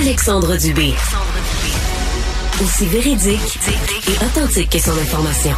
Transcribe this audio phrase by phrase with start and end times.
[0.00, 0.94] Alexandre Dubé.
[2.62, 3.58] Aussi véridique
[4.06, 5.50] et authentique que son information.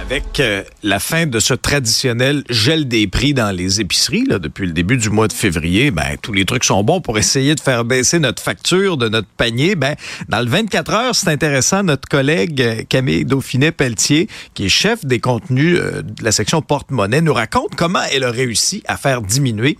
[0.00, 4.66] Avec euh, la fin de ce traditionnel gel des prix dans les épiceries là, depuis
[4.66, 7.60] le début du mois de février, ben, tous les trucs sont bons pour essayer de
[7.60, 9.74] faire baisser notre facture de notre panier.
[9.74, 9.96] Ben,
[10.28, 15.20] dans le 24 heures, c'est intéressant, notre collègue euh, Camille Dauphinet-Pelletier, qui est chef des
[15.20, 19.76] contenus euh, de la section porte-monnaie, nous raconte comment elle a réussi à faire diminuer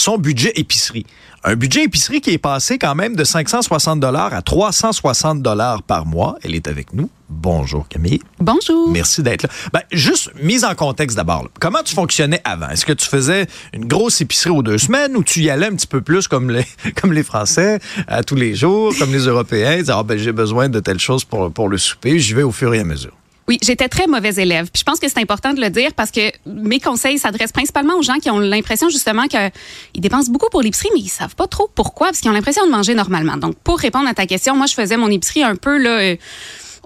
[0.00, 1.04] son budget épicerie.
[1.44, 6.06] Un budget épicerie qui est passé quand même de 560 dollars à 360 dollars par
[6.06, 6.36] mois.
[6.42, 7.10] Elle est avec nous.
[7.28, 8.20] Bonjour Camille.
[8.38, 8.90] Bonjour.
[8.90, 9.48] Merci d'être là.
[9.72, 11.48] Ben, juste mise en contexte d'abord.
[11.60, 12.68] Comment tu fonctionnais avant?
[12.70, 15.74] Est-ce que tu faisais une grosse épicerie aux deux semaines ou tu y allais un
[15.76, 16.64] petit peu plus comme les,
[17.00, 17.78] comme les Français
[18.08, 21.24] à tous les jours, comme les Européens, dire, ah, ben, j'ai besoin de telle chose
[21.24, 23.12] pour, pour le souper, j'y vais au fur et à mesure?
[23.50, 24.70] Oui, j'étais très mauvaise élève.
[24.70, 27.94] Puis je pense que c'est important de le dire parce que mes conseils s'adressent principalement
[27.96, 29.50] aux gens qui ont l'impression justement qu'ils
[29.96, 32.70] dépensent beaucoup pour l'épicerie, mais ils savent pas trop pourquoi, parce qu'ils ont l'impression de
[32.70, 33.36] manger normalement.
[33.36, 35.90] Donc, pour répondre à ta question, moi, je faisais mon épicerie un peu là.
[35.98, 36.16] euh,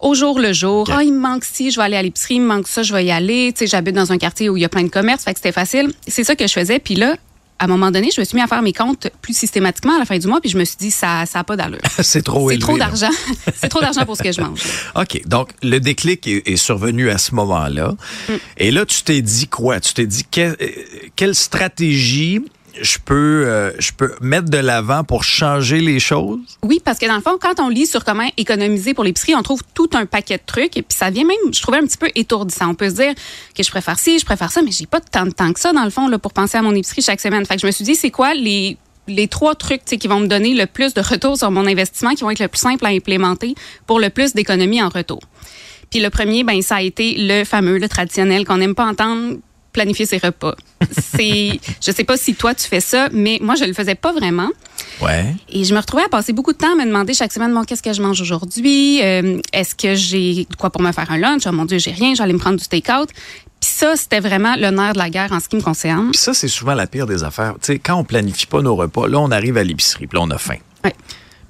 [0.00, 0.88] au jour le jour.
[0.90, 2.94] Ah, il me manque ci, je vais aller à l'épicerie, il me manque ça, je
[2.94, 3.52] vais y aller.
[3.52, 5.40] Tu sais, j'habite dans un quartier où il y a plein de commerces, fait que
[5.40, 5.92] c'était facile.
[6.08, 6.78] C'est ça que je faisais.
[6.78, 7.16] Puis là,
[7.64, 9.98] à un moment donné, je me suis mis à faire mes comptes plus systématiquement à
[9.98, 11.78] la fin du mois, puis je me suis dit, ça n'a pas d'allure.
[12.02, 12.66] c'est trop C'est élevé.
[12.66, 12.86] trop là.
[12.86, 13.10] d'argent.
[13.56, 14.60] c'est trop d'argent pour ce que je mange.
[14.94, 15.22] OK.
[15.26, 17.94] Donc, le déclic est, est survenu à ce moment-là.
[18.28, 18.32] Mm.
[18.58, 19.80] Et là, tu t'es dit quoi?
[19.80, 20.68] Tu t'es dit que- euh,
[21.16, 22.40] quelle stratégie
[22.80, 26.58] je peux, euh, je peux mettre de l'avant pour changer les choses?
[26.62, 29.42] Oui, parce que dans le fond, quand on lit sur comment économiser pour l'épicerie, on
[29.42, 30.76] trouve tout un paquet de trucs.
[30.76, 32.70] Et puis ça vient même, je trouvais un petit peu étourdissant.
[32.70, 33.14] On peut se dire
[33.56, 35.72] que je préfère ci, je préfère ça, mais j'ai pas tant de temps que ça,
[35.72, 37.44] dans le fond, là, pour penser à mon épicerie chaque semaine.
[37.46, 40.26] Fait que je me suis dit, c'est quoi les les trois trucs qui vont me
[40.26, 42.88] donner le plus de retour sur mon investissement, qui vont être le plus simple à
[42.88, 43.54] implémenter
[43.86, 45.20] pour le plus d'économie en retour?
[45.90, 49.36] Puis le premier, ben ça a été le fameux, le traditionnel qu'on n'aime pas entendre,
[49.74, 50.54] planifier ses repas.
[50.98, 54.12] C'est, je sais pas si toi tu fais ça, mais moi je le faisais pas
[54.12, 54.48] vraiment.
[55.02, 55.34] Ouais.
[55.50, 57.64] Et je me retrouvais à passer beaucoup de temps à me demander chaque semaine, bon,
[57.64, 59.02] qu'est-ce que je mange aujourd'hui?
[59.02, 61.42] Euh, Est-ce que j'ai de quoi pour me faire un lunch?
[61.46, 63.08] Oh mon Dieu, j'ai rien, j'allais me prendre du take-out.
[63.60, 66.10] Puis ça, c'était vraiment le nerf de la guerre en ce qui me concerne.
[66.10, 67.54] Puis ça, c'est souvent la pire des affaires.
[67.54, 70.24] Tu sais, quand on planifie pas nos repas, là, on arrive à l'épicerie, puis là,
[70.24, 70.58] on a faim.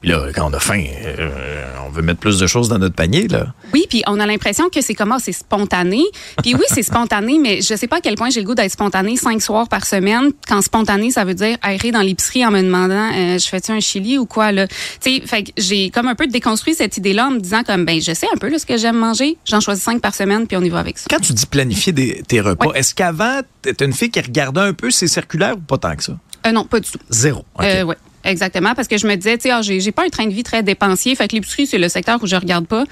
[0.04, 0.16] Ouais.
[0.20, 0.84] Puis là, quand on a faim,
[1.18, 3.46] euh, on veut mettre plus de choses dans notre panier, là.
[3.72, 6.02] Oui, puis on a l'impression que c'est comment c'est spontané.
[6.42, 8.70] Puis oui, c'est spontané, mais je sais pas à quel point j'ai le goût d'être
[8.72, 10.32] spontané cinq soirs par semaine.
[10.46, 13.80] Quand spontané, ça veut dire errer dans l'épicerie en me demandant euh, je fais-tu un
[13.80, 14.66] chili ou quoi là?
[14.66, 17.84] Tu sais, fait que j'ai comme un peu déconstruit cette idée-là en me disant comme
[17.84, 19.36] ben je sais un peu là, ce que j'aime manger.
[19.46, 21.06] J'en choisis cinq par semaine puis on y va avec ça.
[21.10, 22.78] Quand tu dis planifier des- tes repas, Ouais.
[22.78, 26.02] est-ce qu'avant, t'étais une fille qui regardait un peu ces circulaires ou pas tant que
[26.02, 26.12] ça?
[26.46, 26.98] Euh, non, pas du tout.
[27.08, 27.44] Zéro.
[27.60, 28.74] Euh, ouais, exactement.
[28.74, 30.62] Parce que je me disais, tu sais, ah, j'ai pas un train de vie très
[30.62, 31.14] dépensier.
[31.14, 32.84] Fait que l'épicerie, c'est le secteur où je regarde pas.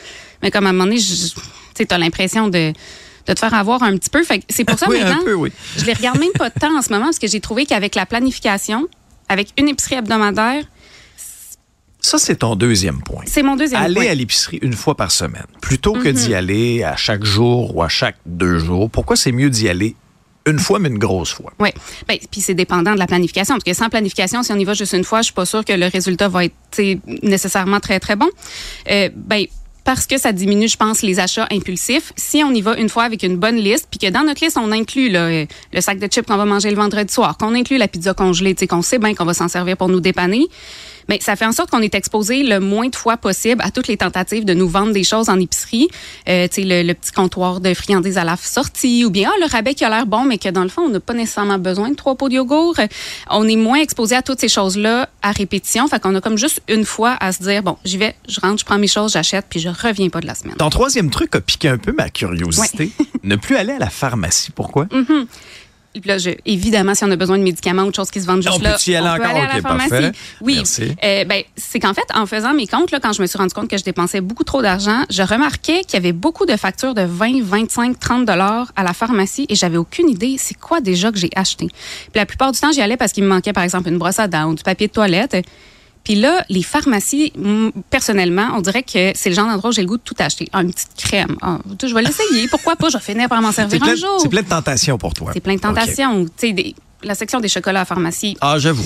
[0.43, 2.73] Mais comme à un moment donné, tu sais, as l'impression de,
[3.27, 4.23] de te faire avoir un petit peu.
[4.25, 5.51] Fait que c'est pour ça Oui, maintenant, peu, oui.
[5.77, 8.07] je les regarde même pas tant en ce moment parce que j'ai trouvé qu'avec la
[8.07, 8.87] planification,
[9.29, 10.65] avec une épicerie hebdomadaire,
[12.01, 13.23] Ça, c'est ton deuxième point.
[13.27, 14.07] c'est mon deuxième Aller point.
[14.09, 17.89] à l'épicerie une fois par semaine, plutôt que d'y aller à chaque jour ou à
[17.89, 18.91] chaque deux jours.
[18.91, 19.95] Pourquoi c'est mieux d'y aller
[20.47, 21.53] une fois, mais une grosse fois?
[21.59, 21.71] Oui.
[22.09, 23.55] Ben, puis c'est dépendant de la planification.
[23.55, 25.65] Parce que sans planification, si on y va juste une fois, je suis pas sûre
[25.65, 26.55] que le résultat va être
[27.23, 28.29] nécessairement très, très bon.
[28.91, 29.47] Euh, ben,
[29.85, 32.13] parce que ça diminue, je pense, les achats impulsifs.
[32.17, 34.57] Si on y va une fois avec une bonne liste, puis que dans notre liste,
[34.57, 37.79] on inclut euh, le sac de chips qu'on va manger le vendredi soir, qu'on inclut
[37.79, 40.47] la pizza congelée, qu'on sait bien qu'on va s'en servir pour nous dépanner,
[41.09, 43.89] mais ça fait en sorte qu'on est exposé le moins de fois possible à toutes
[43.89, 45.89] les tentatives de nous vendre des choses en épicerie.
[46.29, 49.39] Euh, tu sais, le, le petit comptoir de friandises à la sortie, ou bien ah,
[49.41, 51.59] le rabais qui a l'air bon, mais que dans le fond, on n'a pas nécessairement
[51.59, 52.77] besoin de trois pots de yogourt.
[53.31, 55.87] On est moins exposé à toutes ces choses-là à répétition.
[55.89, 58.61] Fait qu'on a comme juste une fois à se dire, bon, j'y vais, je rentre,
[58.61, 60.57] je prends mes choses, j'achète, puis je reviens pas de la semaine.
[60.57, 62.91] Ton troisième truc a piqué un peu ma curiosité.
[63.23, 64.51] ne plus aller à la pharmacie.
[64.51, 64.87] Pourquoi?
[64.87, 64.99] Puis
[66.05, 68.43] là, je- évidemment, si on a besoin de médicaments ou de choses qui se vendent
[68.43, 69.37] juste On là, peut-y aller on peut encore?
[69.37, 69.91] aller à la pharmacie.
[69.91, 70.13] parfait.
[70.41, 70.63] Oui.
[71.05, 73.53] Euh, ben, c'est qu'en fait, en faisant mes comptes, là, quand je me suis rendu
[73.55, 76.95] compte que je dépensais beaucoup trop d'argent, je remarquais qu'il y avait beaucoup de factures
[76.95, 81.13] de 20, 25, 30 dollars à la pharmacie et j'avais aucune idée c'est quoi déjà
[81.13, 81.67] que j'ai acheté.
[81.67, 84.19] Puis la plupart du temps, j'y allais parce qu'il me manquait, par exemple, une brosse
[84.19, 85.37] à dents ou du papier de toilette.
[86.05, 87.33] Puis là, les pharmacies,
[87.91, 90.49] personnellement, on dirait que c'est le genre d'endroit où j'ai le goût de tout acheter.
[90.53, 91.37] Ah, une petite crème.
[91.43, 92.49] Ah, je vais l'essayer.
[92.49, 92.89] Pourquoi pas?
[92.89, 94.19] Je vais finir par m'en servir plein, un jour.
[94.21, 95.31] c'est plein de tentations pour toi.
[95.33, 96.27] C'est plein de tentations.
[96.41, 98.37] Des- la section des chocolats à pharmacie.
[98.41, 98.85] Ah, j'avoue.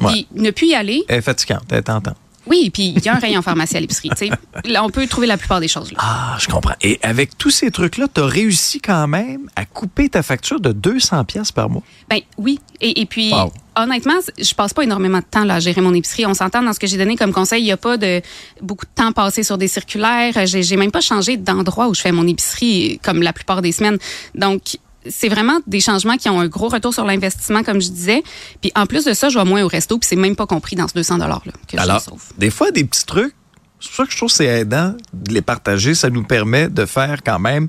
[0.00, 0.12] Ouais.
[0.12, 1.02] Puis ne plus y aller.
[1.08, 2.16] Elle est fatigante, elle est tentante.
[2.46, 4.10] Oui, puis il y a un rayon pharmacie à l'épicerie.
[4.10, 4.30] tu sais.
[4.64, 5.98] Là, on peut trouver la plupart des choses là.
[6.00, 6.74] Ah, je comprends.
[6.82, 10.72] Et avec tous ces trucs-là, tu as réussi quand même à couper ta facture de
[10.72, 11.82] 200 pièces par mois?
[12.10, 12.58] Ben oui.
[12.80, 13.52] Et, et puis, Wow.
[13.76, 16.26] honnêtement, je passe pas énormément de temps là, à gérer mon épicerie.
[16.26, 17.62] On s'entend dans ce que j'ai donné comme conseil.
[17.62, 18.20] Il y a pas de
[18.60, 20.46] beaucoup de temps passé sur des circulaires.
[20.46, 23.72] J'ai j'ai même pas changé d'endroit où je fais mon épicerie comme la plupart des
[23.72, 23.98] semaines.
[24.34, 24.76] Donc,
[25.08, 28.22] c'est vraiment des changements qui ont un gros retour sur l'investissement, comme je disais.
[28.60, 30.76] Puis en plus de ça, je vais moins au resto, puis c'est même pas compris
[30.76, 32.22] dans ce 200 $-là que Alors, je sauve.
[32.38, 33.34] des fois, des petits trucs,
[33.80, 35.94] c'est pour ça que je trouve que c'est aidant de les partager.
[35.94, 37.68] Ça nous permet de faire quand même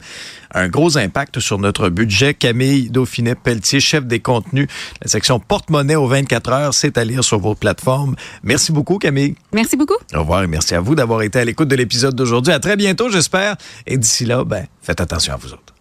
[0.53, 2.33] un gros impact sur notre budget.
[2.33, 4.67] Camille Dauphinet-Pelletier, chef des contenus,
[5.01, 8.15] la section porte-monnaie aux 24 heures, c'est à lire sur vos plateformes.
[8.43, 9.35] Merci beaucoup, Camille.
[9.51, 9.97] Merci beaucoup.
[10.13, 12.53] Au revoir et merci à vous d'avoir été à l'écoute de l'épisode d'aujourd'hui.
[12.53, 13.57] À très bientôt, j'espère.
[13.85, 15.75] Et d'ici là, ben, faites attention à vous autres.